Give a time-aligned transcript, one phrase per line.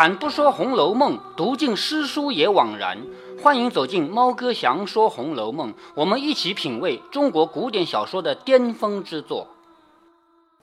[0.00, 2.96] 开坛不说《红楼梦》，读尽诗书也枉然。
[3.42, 9.48] 欢迎走进猫哥祥说《红楼梦》，我们一起品味中国古典小说的巅峰之作。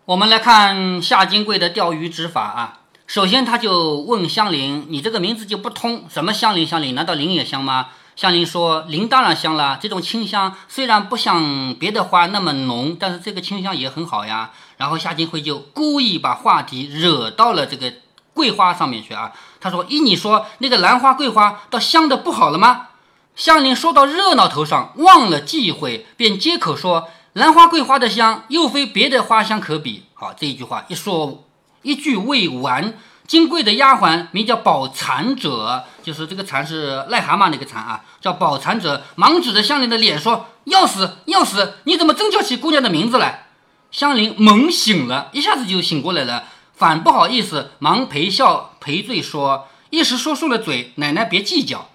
[0.06, 2.80] 我们来看夏金贵的钓鱼执法啊。
[3.06, 6.66] 首先，他就问香菱：“你这个名字就不通，什么香菱？
[6.66, 6.96] 香菱？
[6.96, 17.94] 难道菱也香吗？”香菱说：“菱当然香了，这种清香虽然不像别的花那么浓，但是这个清香也很好呀。”然后夏金辉就故意把话题惹到了这个
[18.38, 19.34] 桂花上面去啊。
[19.60, 22.88] 他说：“依你说，那个兰花、桂花倒香的不好了吗？”
[23.36, 31.44] 香菱说到热闹头上，忘了忌讳，便接口说：“兰花、桂花的香，又非别的花香可比。”好，这一句话一说，
[31.82, 32.94] 一句未完。
[33.28, 41.74] 金贵的丫鬟名叫宝蚕者，就是这个蚕是癞蛤蟆那个蚕啊，叫宝蚕者，忙指着香菱的脸说：“要死要死！
[41.84, 43.48] 你怎么真叫起姑娘的名字来？”
[43.92, 46.46] 香菱猛醒了，一下子就醒过来了，
[46.78, 51.90] 反不好意思，忙赔笑赔罪说：“一时说错了嘴，奶奶别计较。”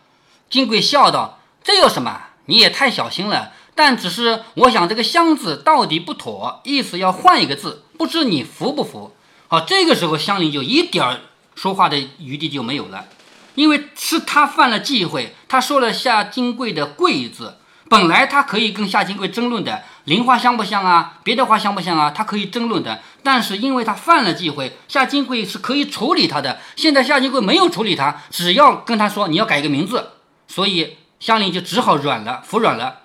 [0.50, 2.20] 金贵笑道：“这有什么？
[2.47, 3.52] 你也太小心了。
[3.77, 9.14] 但只是我想这个箱字到底不妥，意思要换一个字，不知你服不服？”
[9.47, 11.20] 好，这个时候香菱就一点儿
[11.55, 13.06] 说话的余地就没有了，
[13.55, 17.58] 因为是他犯了忌讳，他说了下金贵的“贵”字，
[17.92, 30.12] 本来他可以跟夏金贵争论的，菱花香不香啊，别的花香不香啊，他可以争论的，但是因为他犯了忌讳，夏金贵是可以处理他的，现在夏金贵没有处理他，只要跟他说你要改个名字，
[30.48, 33.00] 所以香菱就只好软了，服软了。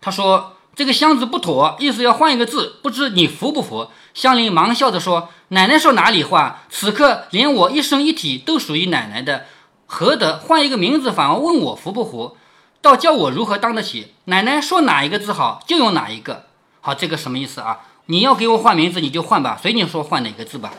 [0.00, 3.90] 他说这个箱子不妥，意思要换一个字，不知你服不服？
[4.14, 6.62] 香菱忙笑着说：“奶奶说哪里话？
[6.70, 9.46] 此刻连我一身一体都属于奶奶的，
[9.86, 12.36] 何得换一个名字，反而问我服不服？
[12.80, 14.14] 倒教我如何当得起？
[14.24, 16.46] 奶奶说哪一个字好，就用哪一个。
[16.80, 17.80] 好，这个什么意思啊？
[18.06, 20.72] 你要给我换名字，你就换吧，随你说换哪个字吧。”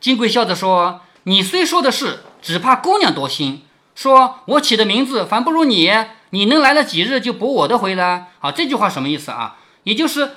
[0.00, 3.62] 金贵笑着说：“你虽说的是，只怕姑娘多心，
[3.94, 5.90] 说我起的名字反不如你，
[6.30, 8.32] 你能来了几日就驳我的回来？
[8.38, 9.56] 好，这句话什么意思啊？
[9.84, 10.36] 也就是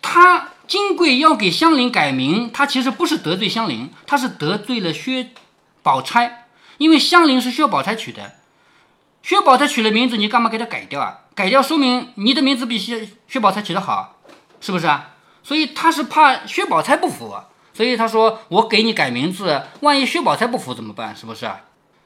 [0.00, 5.28] 他。”金贵要给香菱改名，他其实不是得罪香菱，他是得罪了薛
[5.82, 6.46] 宝钗，
[6.78, 8.32] 因为香菱是薛宝钗取的，
[9.24, 11.20] 薛宝钗取了名字，你干嘛给他改掉啊？
[11.34, 14.16] 改掉说明你的名字比薛薛宝钗取得好，
[14.60, 15.12] 是不是啊？
[15.42, 17.34] 所以他是怕薛宝钗不服，
[17.72, 21.16] 所以他说我给你改名字，万一薛宝钗不服怎么办？
[21.16, 21.62] 是不是啊？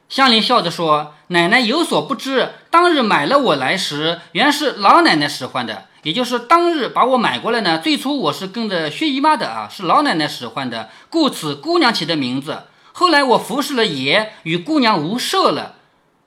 [0.07, 12.63] 香菱笑着说：“奶奶有所不知，当日买了我来时，原是老奶奶使唤的。”也就是当日把我买过来呢，最初我是跟着薛姨妈的啊，是老奶奶使唤的，故此姑娘起的名字。
[12.93, 15.75] 后来我服侍了爷，与姑娘无涉了，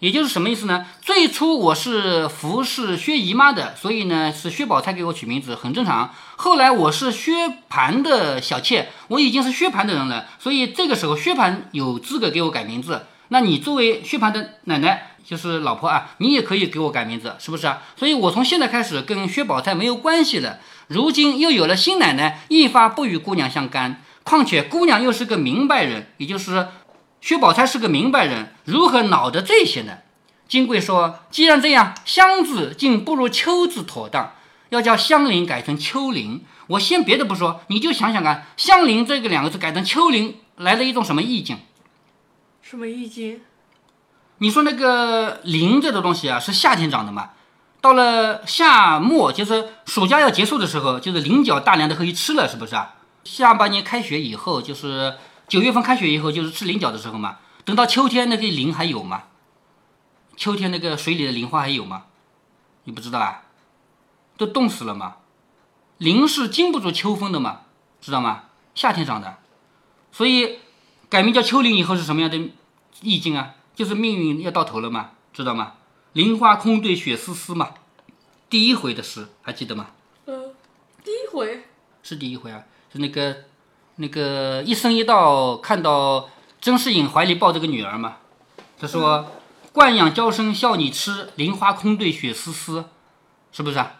[0.02, 0.84] 也就是什么意思呢？
[1.00, 6.12] 最初我是服侍薛姨妈的，所以呢是薛宝钗给我取名字，很正常。
[6.34, 7.32] 后来我是薛
[7.70, 13.06] 蟠的小妾，我已经是薛蟠的人了，所以这个时候薛蟠有资格给我改名字。
[13.28, 15.08] 那你作为薛蟠的奶奶。
[15.24, 17.80] 就是老婆啊，你也可以给我改名字，是不是啊？
[17.96, 20.58] 所以我从现在开始跟薛宝钗没有关系了。
[20.88, 24.02] 如今又有了新奶奶，一发不与姑娘相干。
[24.24, 26.66] 况且姑娘又是个明白人，也就是
[27.22, 29.98] 薛宝钗是个明白人，如何恼得这些呢？
[30.48, 34.32] 金贵说：“既然这样，香字竟不如秋字妥当，
[34.70, 36.44] 要叫香菱改成秋菱。
[36.66, 41.58] 我先别的不说，你就想想看，香菱这个两个字改成秋菱，来了一种什么意境？
[42.60, 43.40] 什么意境？”
[44.38, 47.30] 你说那个菱这个东西啊，是夏天长的嘛？
[47.80, 52.94] 到了夏末，就是暑假要结束的时候，就是菱角大量的可以吃了，是不是啊？
[53.22, 55.14] 下半年开学以后，就是
[55.52, 57.40] 九月份开学以后，就是吃菱角的时候嘛。
[57.66, 59.24] 等到秋天，那个菱还有吗？
[60.34, 62.04] 秋天那个水里的菱花还有吗？
[62.84, 63.42] 你不知道啊？
[64.38, 65.16] 都冻死了嘛。
[65.98, 67.64] 菱是经不住秋风的嘛，
[68.00, 68.44] 知道吗？
[68.74, 69.40] 夏天长的，
[70.10, 70.60] 所以
[71.10, 72.40] 改名叫秋菱以后是什么样的
[73.02, 73.56] 意境啊？
[73.74, 75.74] 就是命运要到头了嘛，知道吗？
[76.14, 77.74] 菱花空对雪丝丝嘛，
[78.48, 79.90] 第一回的诗还记得吗？
[80.24, 80.54] 呃，
[81.04, 81.64] 第一回
[82.02, 83.44] 是第一回啊，是那个
[83.96, 86.28] 那个一生一道看到
[86.60, 88.16] 甄士隐怀里抱着个女儿嘛，
[88.78, 89.30] 他说
[89.72, 92.84] 惯养娇生笑你痴，菱花空对雪丝丝，
[93.52, 93.94] 是不是啊？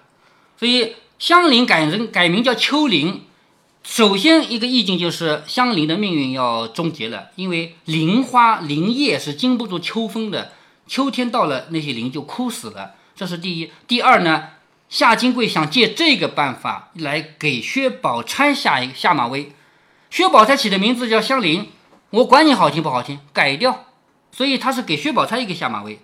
[0.58, 3.22] 所以香菱改人改名叫秋菱。
[3.84, 10.52] 首先，一个意境就是香菱的命运要终结了，因为菱花菱叶是经不住秋风的，
[10.86, 12.92] 秋天到了，那些菱就枯死了。
[13.16, 13.72] 这是第一。
[13.88, 14.50] 第二呢，
[14.88, 19.52] 夏金贵想借这个办法来给薛宝钗下一下马威。
[20.12, 21.70] 薛宝钗起的名字叫香菱，
[22.10, 23.86] 我管你好听不好听，改掉。
[24.30, 26.02] 所以他是给薛宝钗一个下马威。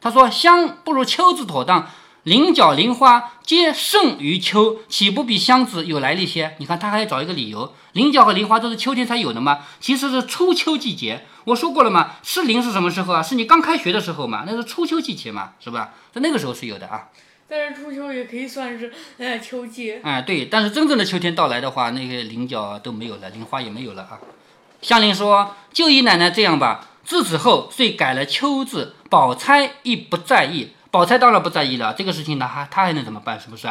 [0.00, 1.88] 他说香不如秋字妥当，
[2.24, 6.56] 菱角、菱花皆盛于秋，岂不比香子有来历些？
[6.58, 7.72] 你看，他还要找一个理由。
[7.92, 9.60] 菱角和菱花都是秋天才有的吗？
[9.78, 11.24] 其实是初秋季节。
[11.44, 13.22] 我说过了嘛，是菱是什么时候啊？
[13.22, 14.42] 是你刚开学的时候嘛？
[14.48, 15.90] 那是初秋季节嘛，是吧？
[16.12, 17.04] 在那个时候是有的啊。
[17.56, 20.00] 但是初秋也可以算是呃秋季。
[20.02, 24.18] 哎，对，但是真正的秋天到来的话，那个菱角都没有了，菱花也没有了啊。
[24.82, 28.96] 香菱说：“就依奶奶这样吧。”自此后，遂改了秋字。
[29.08, 30.72] 宝钗亦不在意。
[30.90, 33.38] 宝钗当然不在意了，这个事情呢，还他还能怎么办？
[33.38, 33.68] 是不是？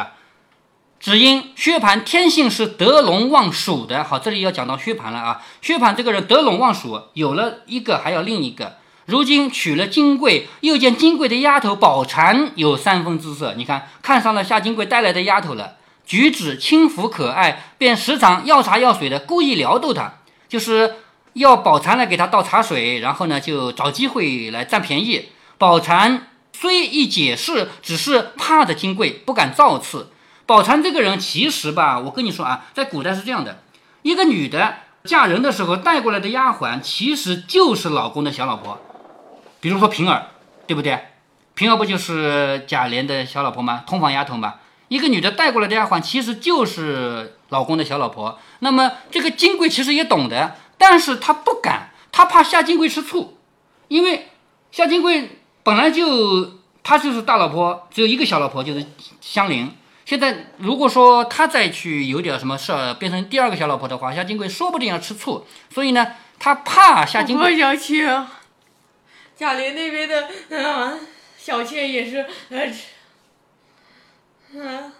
[0.98, 4.02] 只因薛蟠天性是得陇望蜀的。
[4.02, 5.42] 好，这里要讲到薛蟠了啊。
[5.60, 8.78] 薛蟠这个人得陇望蜀，有了一个还要另一个。
[9.06, 20.14] 如今娶了金贵，又见金贵的丫头宝蟾有三分姿色，你看看上了夏金贵带来的丫头了，举止轻浮可爱，便时常要茶要水的，故意撩逗她，
[20.48, 20.94] 就是
[21.34, 25.28] 要宝蟾来给他倒茶水，然后呢就找机会来占便宜。
[25.58, 26.22] 宝蟾
[26.52, 30.10] 虽一解释，只是怕的金贵，不敢造次。
[30.46, 33.62] 宝蟾这个人其实吧，我跟你说啊，在古代是这样的，
[34.00, 38.80] 一个女的嫁人的时候带过来的丫鬟，其实就是老公的小老婆。
[39.64, 40.26] 比如说平儿，
[40.66, 40.98] 对不对？
[41.54, 43.82] 平儿不就是贾琏的小老婆吗？
[43.86, 44.56] 通房丫头吗？
[44.88, 48.38] 一个女的带过来的丫鬟，其实就是老公的小老婆。
[48.58, 53.38] 那么这个金贵其实也懂得，但是他不敢，他怕夏金贵吃醋，
[53.88, 54.28] 因为
[54.70, 58.84] 夏金贵本来就她就是大老婆，只有一个小老婆就是
[59.22, 59.72] 香菱。
[60.04, 65.46] 现在如果说她再去有点什么事儿，变成第二个小老婆的话，夏金贵说不定要吃醋。
[65.70, 66.06] 所以呢，
[66.38, 67.58] 他怕夏金贵。
[67.58, 68.22] 小妾，
[69.36, 71.00] 贾琏那边的嗯
[71.36, 72.66] 小妾也是呃
[74.54, 74.92] 嗯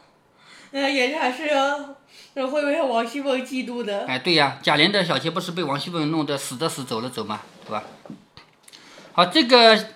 [0.73, 1.49] 嗯也还是
[2.47, 4.05] 会被王熙凤嫉妒的。
[4.07, 7.85] 哎，对呀，贾琏的小妾不是被王熙凤弄得死的死，走了走嘛，对吧？
[9.13, 9.91] 好，这个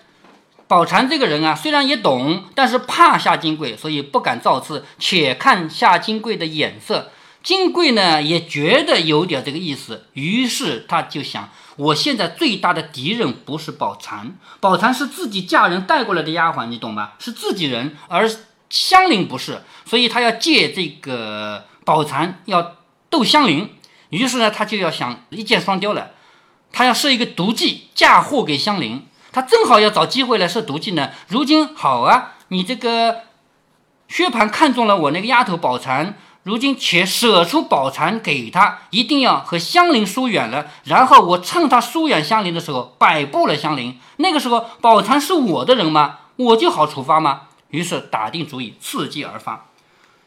[0.69, 7.11] 宝蟾这个人啊，虽然也懂，但是怕夏金贵，所以不敢造次，且看夏金贵的眼色。
[7.43, 11.51] 金贵呢也觉得有点这个意思，于是他就想。
[11.79, 17.13] 我现在最大的敌人不是宝蟾，宝蟾是自己嫁人带过来的丫鬟，你懂吗？
[17.21, 18.29] 是自己人，而
[18.69, 22.77] 香菱不是，所以他要借这个宝蟾要
[23.09, 23.71] 斗香菱。
[24.11, 26.11] 于是呢，他就要想一箭双雕了，
[26.73, 29.07] 他要设一个毒计嫁祸给香菱。
[29.31, 31.11] 他正好要找机会来设毒计呢。
[31.29, 33.21] 如今好啊，你这个
[34.09, 36.15] 薛蟠看中了我那个丫头宝蟾。
[36.49, 40.69] 如今且舍出宝蟾给他，一定要和香菱疏远了。
[40.85, 43.99] 然后我趁他疏远香菱的时候，摆布了香菱。
[44.17, 46.21] 那个时候，宝蟾是我的人吗？
[46.37, 47.43] 我就好处罚吗？
[47.69, 49.67] 于是打定主意，伺机而发。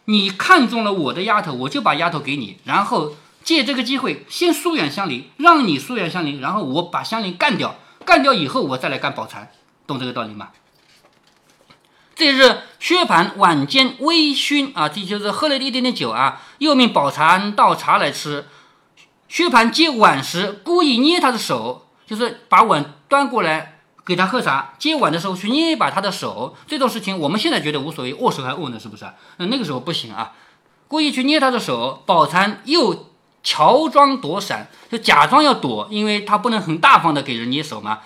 [0.06, 3.14] 你看中了我的丫头，我就把丫头给你，然后
[3.44, 7.74] 借这个机会先疏远香菱，让你疏远香菱，然后我把香菱干掉。
[8.06, 9.48] 干掉以后，我再来干宝蟾，
[9.88, 10.50] 懂这个道理吗？
[12.14, 18.46] 这日，薛蟠晚间微醺啊，这就是喝了一点点酒啊，又命宝蟾倒茶来吃。
[19.28, 24.74] 薛蟠接碗时，故意捏他的手，就是把碗端过来给他喝茶。
[24.78, 29.06] 接碗的时候去捏一把他的手，这种事情我们现在觉得无所谓，握手还握呢，是不是？
[29.38, 30.34] 那那个时候不行啊，
[30.88, 32.04] 故意去捏他的手。
[32.06, 33.08] 宝蟾又
[33.42, 38.02] 乔装躲闪，就假装要躲，因为他不能很大方的给人捏手嘛。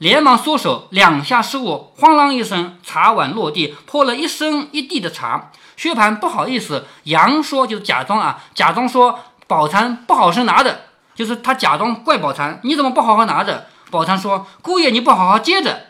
[0.00, 5.50] 连忙缩手，两下失误，哐啷一声，茶碗落地，泼了一身一地的茶。
[5.76, 13.66] 薛蟠不好意思，佯说就假装啊，假装说宝蟾不好生拿着，就是他假装怪宝蟾，你怎么不好好拿着？
[13.90, 15.88] 宝蟾说：“姑爷，你不好好接着。”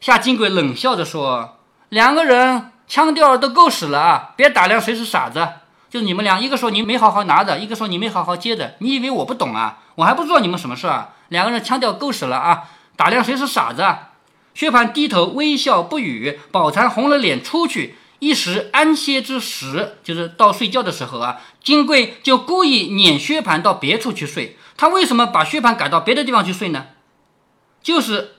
[0.00, 1.58] 夏金贵冷笑着说
[1.90, 5.46] ：“两个人腔调都够使了啊，别打量谁是傻子。
[5.90, 9.80] 就你们俩，一个说你没好好拿着，一个说你没好好接着，你以为我不懂啊？
[9.96, 11.10] 我还不知道你们什么事啊？
[11.28, 12.62] 两个人腔调够使了啊。”
[13.00, 14.10] 打量谁是傻子啊？
[14.52, 16.38] 薛蟠低头微笑不语。
[16.52, 21.40] 宝蟾红了脸出去，一时安歇之时，就是到睡觉的时候啊。
[21.64, 24.58] 金贵就故意撵薛蟠到别处去睡。
[24.76, 26.88] 他为什么把薛蟠赶到别的地方去睡呢？
[27.82, 28.32] 就是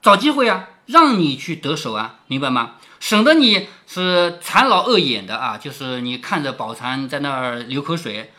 [0.00, 2.76] 找机会啊，让你去得手啊，明白吗？
[3.00, 8.32] 省得你是残老恶眼的啊，就是你看着宝蟾在那儿流口水。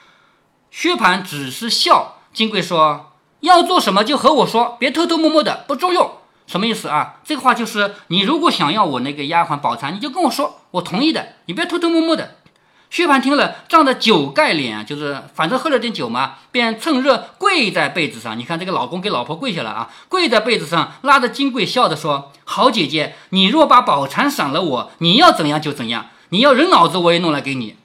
[0.72, 2.16] 薛蟠只是笑。
[2.34, 3.09] 金贵说。
[3.42, 6.12] 要做什么就和我说，别偷偷摸摸的，不中用。
[6.46, 7.20] 什么意思啊？
[7.24, 11.34] 这个话就是，你如果想要我那个丫鬟宝蟾，你就跟我说，我同意的。
[11.46, 12.38] 你别偷偷摸摸的。
[12.90, 18.38] 薛蟠听了，仗着酒盖脸，就是反正喝了点酒嘛，便趁热跪在被子上。
[18.38, 27.76] 你看这个老公给老婆跪下了啊，跪在被子上，拉着金贵笑着说：“好姐姐，你若把宝蟾赏了我，你要怎样就怎样，你要人脑子我也弄来给你。”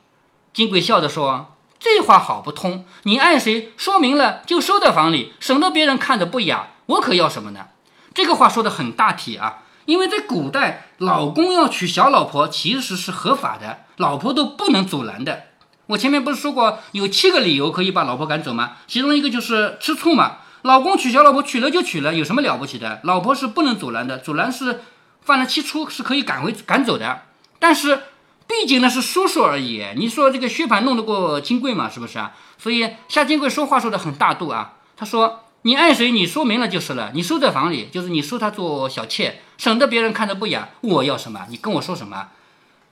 [0.55, 1.54] 金贵笑着说。
[1.85, 6.69] 这话好不通，你爱谁说明了就收在房里，省得别人看着不雅。
[6.87, 7.67] 我可要什么呢？
[8.15, 15.43] 这个话说的很大体啊，因为在古代，老公要娶小老婆其实是合法的，老婆都不能阻拦的。
[15.89, 18.79] 我前面不是说过有七个理由可以把老婆赶走吗？
[18.87, 20.39] 其中一个就是吃醋嘛。
[20.63, 23.01] 老公娶小老婆娶了就娶了，有什么了不起的？
[23.05, 24.81] 老婆是不能阻拦的，阻拦是
[25.21, 27.25] 犯了七出是可以赶回赶走的。
[27.59, 28.05] 但是
[28.47, 29.85] 毕竟那是叔叔而已。
[29.97, 31.89] 你说这个薛蟠弄得过金贵吗？
[31.89, 32.33] 是不是啊？
[32.59, 34.75] 所以夏金贵说话说的很大度啊。
[34.97, 37.11] 他说：“你爱谁，你说明了就是了。
[37.15, 40.69] 你收在房里，就是你收她做小妾，省得别人看着不雅。
[40.83, 42.29] 我要什么，你跟我说什么。”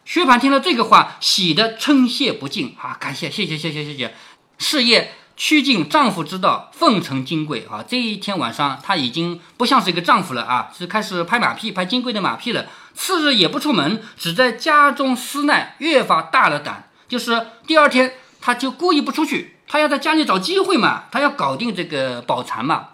[0.04, 2.96] 薛蟠听了这个话，喜得称谢不尽啊！
[2.98, 4.14] 感谢，谢谢，谢谢，谢谢。
[4.58, 7.84] 事业趋近丈夫之道，奉承金贵啊！
[7.86, 12.66] 这一天晚上，他已经不像是一个丈夫了啊，是开始拍马屁，拍金贵的马屁了。
[12.94, 16.90] 次日也不出门，只在家中思耐，越发大了胆。
[17.08, 22.88] 就是第二天，他就故意不出去，他要在家里找机会嘛，他要搞定这个宝蟾嘛。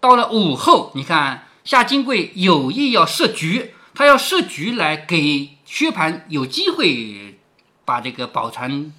[0.00, 5.50] 到了午后，你看夏金贵有意要设局，他要设局来给。
[5.66, 7.40] 薛蟠有机会
[7.84, 8.92] 把这个宝蟾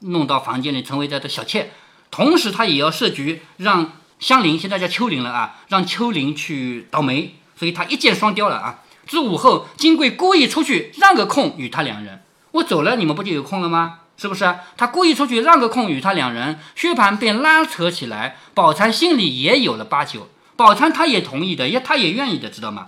[0.00, 1.70] 弄到房间里，成为他的小妾。
[2.10, 7.36] 同时，他也要设局让香菱，现在叫秋玲了啊，让秋玲去倒霉。
[7.56, 8.80] 所以他一箭双雕了啊！
[9.10, 12.22] 至午后，金贵故意出去让个空与他两人。
[12.52, 14.02] 我走了，你们不就有空了吗？
[14.16, 14.54] 是不是？
[14.76, 18.36] 他故意出去让个空与他两人，薛蟠便拉扯起来。
[18.54, 22.86] 宝钗心里也有了八九，宝钗他也同意的，也他也愿意的，知道吗？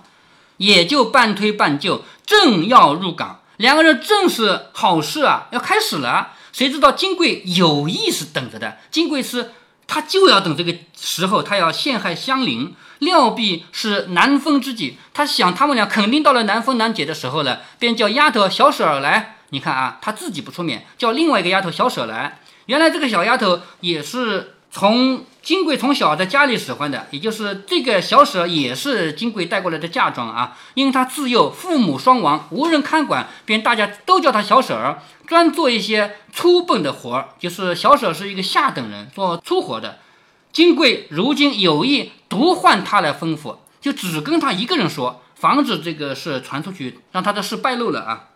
[0.55, 6.29] 也就半推半就，正要入港，两个人正是好事啊，要开始了。
[6.53, 9.51] 谁知道金贵有意是等着的，金贵是
[9.87, 14.97] 他就要等这个时候，他要陷害香菱，料必是难分之计。
[15.13, 19.37] 他想他们俩肯定到了难分难解的时候了，便叫丫头小婶儿来。
[19.49, 22.39] 你看啊，他自己不出面，叫另外一个丫头小婶来。
[22.65, 25.25] 原来这个小丫头也是从。
[25.43, 30.55] 金贵从小在家里使唤的，也就是这个小舍也是金贵带过来的嫁妆啊。
[30.73, 37.27] 因她自幼父母双亡，无人看管，便大家都叫她小婶儿，专做一些粗笨的活儿。
[37.37, 39.97] 就是小舍是一个下等人，做粗活的。
[40.53, 48.29] 金贵如今有意独换他来吩咐，就只跟他一个人说，防止这个事传出去，让他的事败露了啊。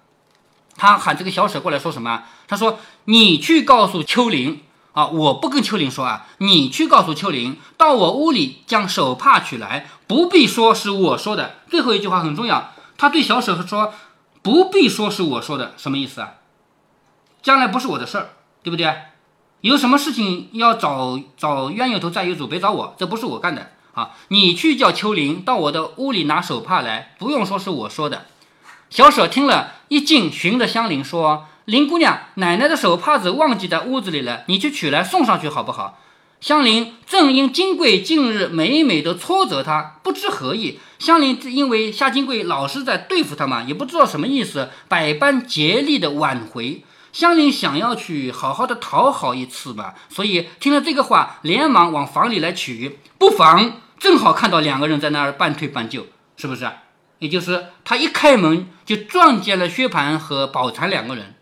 [0.75, 2.23] 他喊这个小舍过来说什么？
[2.47, 4.63] 他说：“你去告诉秋玲。”
[4.97, 5.05] 啊！
[5.05, 11.57] 我不跟秋玲说啊，你去告诉秋玲，到我屋里将手帕取来，不必说是我说的。
[11.69, 13.93] 最后一句话很重要，他对小舍说，
[14.41, 16.37] 不必说是我说的，什么意思啊？
[17.43, 18.29] 将来不是我的事儿，
[18.63, 18.91] 对不对？
[19.61, 24.11] 有什么事情要找找冤有头债有主，别找我，这不是我干的啊！
[24.27, 28.27] 你去叫秋玲到我的屋里拿手帕来，不用说是我说的。
[28.89, 31.47] 小舍听了一进，寻着香菱说。
[31.65, 35.99] 林姑娘，奶奶的手帕子忘记在屋子里了，你去取来送上去好不好？
[36.39, 40.79] 香菱正因金贵近日每每的挫折她，不知何意。
[40.99, 46.83] 香菱因为夏金贵老是在对付她嘛，也不知道什么意思，百般竭力的挽回。
[47.11, 56.69] 香菱想要去好好的讨好一次吧，所以听了这个话，连忙往房里来取，不妨正好看到两个人在那儿半推半就，是不是？
[57.19, 61.33] 也就是他一开门就撞见了薛蟠和宝蟾两个人。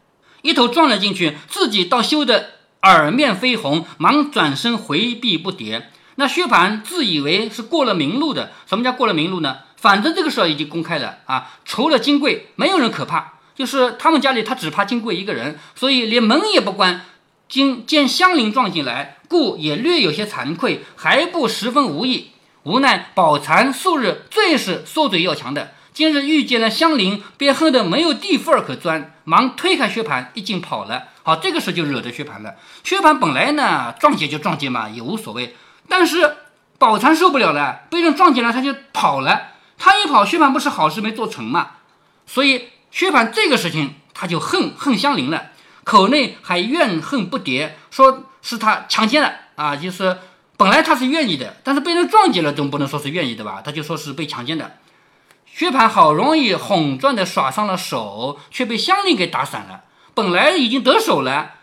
[0.42, 2.52] 一头撞了进去，自己倒羞得
[2.84, 5.84] 耳面绯红，忙转身回避不迭。
[6.16, 9.58] 那薛蟠自以为是过了明路的，什么叫过了明路呢？
[9.76, 13.34] 反正这个事儿已经公开了啊，除了金贵，没有人可怕。
[13.56, 17.02] 就是他们家里，他只怕金贵一个人，所以连门也不关。
[17.48, 22.32] 今见香菱撞进来，故也略有些惭愧，还不十分无意。
[22.64, 25.72] 无奈宝蟾素日最是缩嘴要强的。
[25.94, 31.06] 今日遇见了香菱，便恨得没有地缝可钻，忙推开薛蟠，一进跑了。
[31.24, 32.56] 好，这个事就惹得薛蟠了。
[32.84, 35.56] 薛蟠本来呢，撞见就撞见嘛，也无所谓。
[35.88, 36.38] 但是
[36.78, 39.52] 宝蟾受不了了，被人撞见了，他就跑了。
[39.78, 41.72] 他一跑，薛蟠不是好事没做成嘛？
[42.26, 45.48] 所以薛蟠这个事情，他就恨恨香菱了，
[45.84, 50.18] 口内还怨恨不迭，说是他强奸了啊，就是
[50.56, 53.62] 本来他是愿意的，但是被人撞见了，总不能说是愿意的吧？
[53.62, 54.78] 他就说是被强奸的。
[55.46, 59.82] 薛蟠好容易哄赚的耍上了手，却被香菱给打散了。
[60.14, 61.56] 本来已经得手了，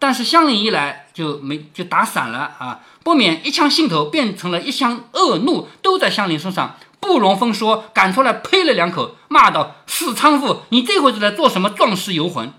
[0.00, 2.80] 但是香菱一来就没就打散了啊！
[3.04, 12.50] 不免一腔心头变成了一腔恶怒，都在香菱身上，不容分说，赶出来呸了两口，骂道：“死娼妇，你这会子来做什么壮士游魂？”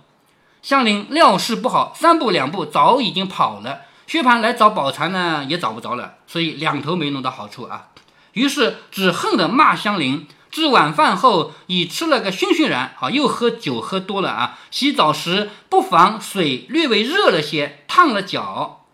[0.62, 3.82] 香菱料事不好，三步两步早已经跑了。
[4.06, 7.88] 薛蟠来找宝蟾呢，也找不着了，所以两头没弄到好处啊。
[8.34, 10.28] 于是只恨的骂香菱。
[10.52, 14.58] 至晚饭后，已吃了个醺醺然，好又喝酒喝多了啊！
[14.72, 18.86] 洗澡时不妨水略微热了些，烫了脚，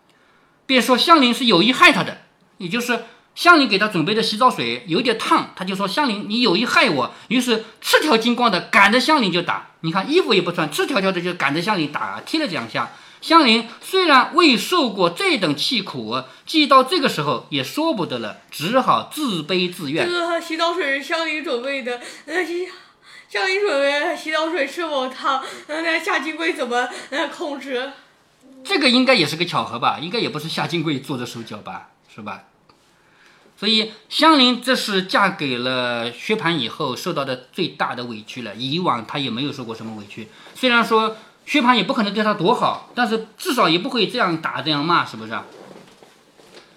[0.66, 2.22] 便说香菱是有意害他的，
[2.58, 3.04] 也就是
[3.34, 9.70] 香菱给他准备的洗澡水有点烫，他就说香菱你有意害我，于是赤条金光的赶着香菱就打。
[9.80, 12.92] 你看衣服也不穿，赤条条的就赶着香菱打，踢了两下。
[13.20, 20.06] 香菱虽然未受过这等气苦，既到这个时候也说不得了，只好自卑自怨。
[20.06, 22.44] 这个洗澡水是香菱准备的，呃，
[23.28, 25.42] 香菱准备洗澡水是否烫？
[25.68, 27.92] 那夏金贵怎么呃控制？
[28.64, 29.98] 这个应该也是个巧合吧？
[30.00, 31.90] 应该也不是夏金贵做的手脚吧？
[32.12, 32.42] 是吧？
[33.62, 38.52] 所以香菱这是嫁给了薛蟠以后受到的最大的委屈了。
[38.56, 41.16] 以往她也没有受过什么委屈，虽然说。
[41.44, 45.36] 薛蟠也不可能对她多好，但是至少也不会这样打这样骂，是不是？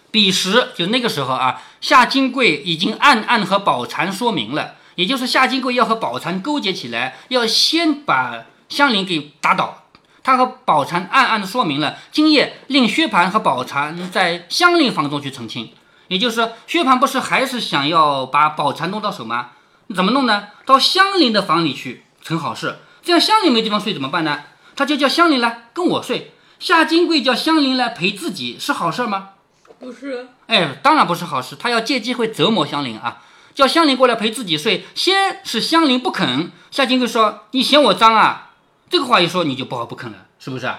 [0.09, 9.83] 彼时就那个时候啊，夏金贵已经暗暗和宝蟾说明了，也就是夏金贵要和宝蟾勾结起来，要先把香菱给打倒。
[10.23, 15.71] 他和宝蟾暗暗的说明了，今夜令薛蟠和宝蟾在香菱房中去成亲，
[16.07, 19.51] 也就是薛蟠不是还是想要把宝蟾弄到手吗？
[19.95, 20.47] 怎么弄呢？
[20.65, 24.43] 到香菱的房里去成好事，这样香菱没地方睡怎么办呢？
[24.75, 29.29] 他就叫香菱来跟我睡，夏金贵叫香菱来陪自己，是好事吗？
[29.79, 31.55] 不是，哎，当然不是好事。
[31.55, 33.21] 他要借机会折磨香菱啊，
[33.53, 34.85] 叫香菱过来陪自己睡。
[34.95, 38.51] 先是香菱不肯，夏金贵说：“你嫌我脏啊？”
[38.89, 40.71] 这个话一说，你就不好不肯了，是不是？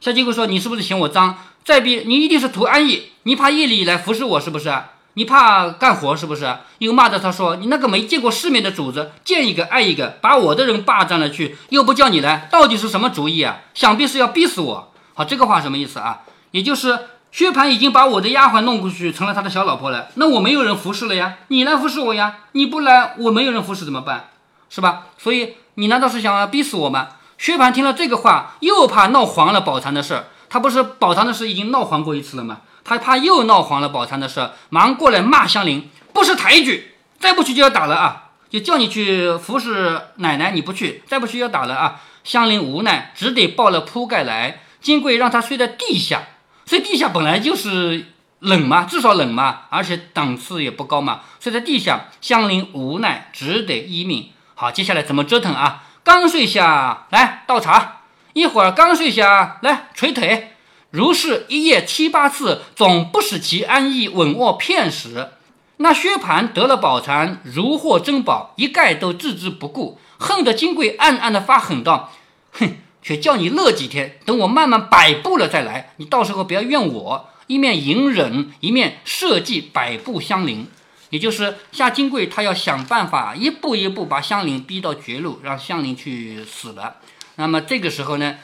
[0.00, 1.36] 夏金贵说：“你是不是嫌我脏？
[1.66, 4.72] 再逼你一定是图安逸，你怕夜里来服侍我，是不是？”
[5.14, 6.58] 你怕干活是不是？
[6.78, 13.62] 又骂着他说：“你那个没见过世面的主子，见一个爱一个，把我的人霸占了去，又不叫你来，到底是什么主意啊？
[13.74, 16.20] 想必是要逼死我。”好，这个话什么意思啊？
[16.52, 16.96] 也就是
[17.32, 20.06] 薛蟠已经把我的丫鬟弄过去，成了他的小老婆了。
[20.14, 22.36] 那我没有人服侍了呀，你来服侍我呀？
[22.52, 24.28] 你不来，我没有人服侍怎么办？
[24.70, 25.06] 是吧？
[25.18, 27.08] 所以你难道是想要逼死我吗？
[27.38, 30.26] 薛蟠听了这个话，又怕闹黄了宝蟾的事儿。
[30.48, 32.60] 他不是宝蟾的事已经闹黄过一次了吗？
[32.84, 38.22] 他怕又闹黄了宝蟾的事，忙过来骂香菱，不识抬举，再不去就要打了啊！
[38.48, 42.00] 就叫你去服侍奶奶，你不去，再不去要打了啊！
[42.22, 44.60] 香菱无奈，只得抱了铺盖来。
[44.80, 46.22] 金贵让他睡在地下，
[46.64, 48.06] 睡地下本来就是
[48.38, 54.30] 冷嘛，至少冷嘛，而且档次也不高嘛，睡在地下，香菱无奈，只得依命。
[54.54, 55.82] 好，接下来怎么折腾啊？
[56.04, 58.02] 刚睡下来倒茶，
[58.36, 60.50] 一会儿刚睡下来捶腿。
[60.90, 65.30] 如是一夜七八次，总不使其安逸稳卧片时。
[65.78, 72.12] 那薛蟠得了宝蟾，如获珍宝，一概都置之不顾，恨得金贵暗暗的发狠道
[72.52, 75.94] ：“哼，却叫你乐几天，等我慢慢摆布了再来。
[75.96, 80.66] 你到时候不要怨我。”一面隐忍，一面设计摆布香菱，
[81.08, 86.96] 也就是夏金贵，他要想办法一步一步把香菱逼到绝路，让香菱去死了。
[87.36, 88.36] 那么这个时候呢，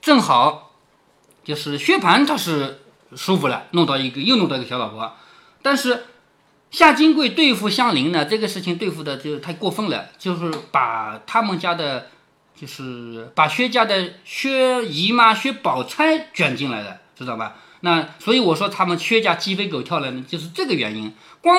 [0.00, 0.62] 正好。
[1.44, 2.80] 就是薛蟠他是
[3.14, 5.14] 舒服了，弄到一个又弄到一个小老婆，
[5.62, 6.06] 但是
[6.72, 12.08] 夏金贵对付香菱呢，这个事情对付的就太过分了，就是把他们家的，
[12.56, 17.54] 就是把薛家的薛姨妈薛宝钗卷进来了，知道吧？
[17.82, 21.14] 那所以我说他们薛家鸡飞狗跳了，就是这个原因。
[21.40, 21.56] 光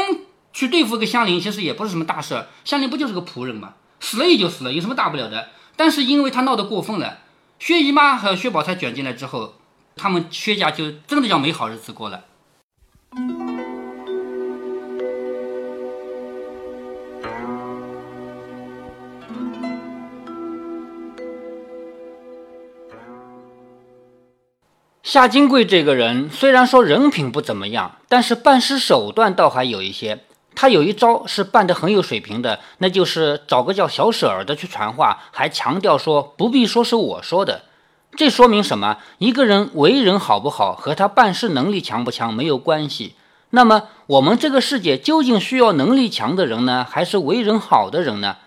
[0.51, 5.47] 去对付个香菱，其实也不是什么大事，香菱不就是个仆人嘛，死了也就死了，有什么大不了的？
[5.77, 7.19] 但是因为他闹得过分了，
[7.59, 9.53] 薛姨妈和薛宝钗卷进来之后。
[9.99, 12.25] 他们薛家就真的叫没好日子过了。
[25.01, 30.19] 夏金贵这个人虽然说人品不怎么样，但是办事手段倒还有一些。
[30.59, 37.61] 他有一招是办得很有水平的，那就是找个叫小舍儿的去传话，还强调说不必说是我说的。
[38.15, 38.97] 这说明什么？
[39.19, 43.13] 一个人为人好不好，和他办事能力强不强没有关系。
[43.51, 48.37] 那么，我们这个世界究竟需要能力强的人呢，还是为人好的人呢？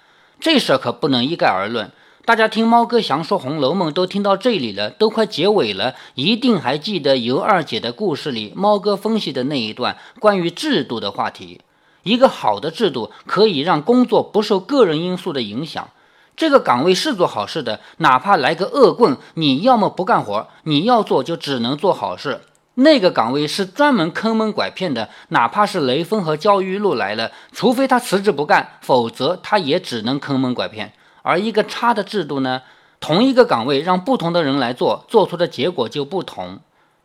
[0.41, 1.93] 这事儿可不能一概而论。
[2.25, 11.61] 大家听猫哥祥说《红楼梦》都听到这里了，都快结尾了，一定还记得尤二姐的故事里，猫哥分析的那一段关于制度的话题。
[12.03, 15.89] 一个好的制度可以让工作不受个人因素的影响。
[16.37, 22.41] 这个岗位是做好事的，哪怕来个恶棍，你要么不干活，你要做就只能做好事。
[22.77, 30.95] 那个岗位是专门坑蒙拐骗的，哪怕是雷锋和焦裕禄来了，除非他辞职不干，否则他也只能坑蒙拐骗。
[31.23, 32.63] 而一个差的制度呢，
[32.99, 36.61] 同一个岗位让不同的人来做，做出的结果就不同。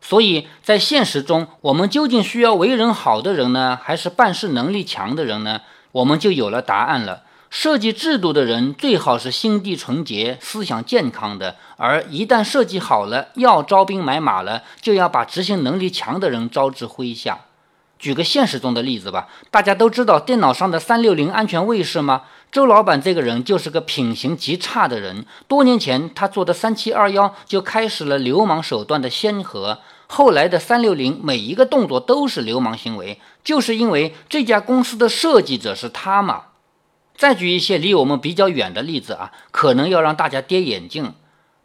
[0.08, 5.62] 所以在现实中，我们究竟需要为人好的人呢，还是办事能力强的人呢？
[5.94, 7.24] 我们就有了答案了。
[7.50, 17.40] 设计制度的人最好是心地纯洁、思想健康的，而一旦设计好了，要招兵买马了，就要把执行能力强的人招至麾下。
[17.98, 22.24] 举个现实中的例子吧，大家都知道电脑上的三六零安全卫士吗？
[22.52, 25.26] 周老板这个人就是个品行极差的人。
[25.48, 29.80] 多年前他做的三七二幺就开始了流氓手段的先河，
[30.18, 36.44] 后来的三六零每一个动作都是流氓行为，就是因为这家公司的设计者是他嘛。
[37.18, 41.12] 再举一些离我们比较远的例子啊，可能要让大家跌眼镜。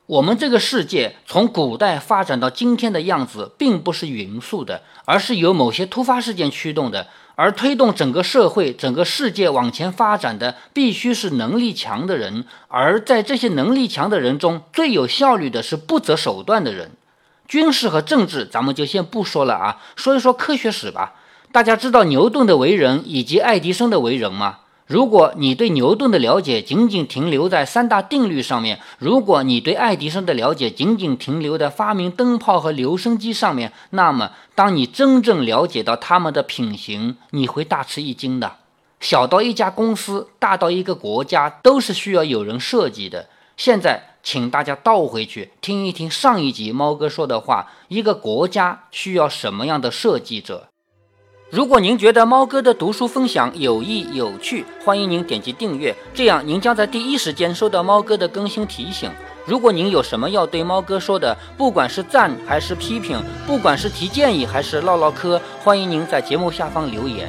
[0.07, 7.07] 我们这个世界从古代发展到今天的样子，并不是匀速的，而是由某些突发事件驱动的。
[7.37, 12.45] 而推动整个社会、整个世界往前发展的，必须是能力强的人。
[12.67, 16.91] 而在这些能力强的人中，最有效率的是不择手段的人。
[17.51, 21.15] 军事和政治，咱们就先不说了啊，说一说科学史吧。
[21.51, 24.59] 大家知道牛顿的为人以及爱迪生的为人吗？
[24.87, 38.59] 如果你对牛顿的了解仅仅停留在三大定律上面，如果你对爱迪生的了解仅仅停留在发明灯泡和留声机上面，那么当你真正了解到他们的品行，你会大吃一惊的。
[39.01, 43.27] 小到一家公司，大到一个国家，都是需要有人设计的。
[43.57, 50.69] 现在，请大家倒回去听一听上一集猫哥说的话：一个国家需要什么样的设计者？
[51.51, 59.11] 如果您觉得猫哥的读书分享有益有趣，欢迎您点击订阅，这样您将在第一时间收到猫哥的更新提醒。
[59.47, 67.29] 如果您有什么要对猫哥说的，不管是赞还是批评，不管是提建议还是唠唠嗑，欢迎您在节目下方留言。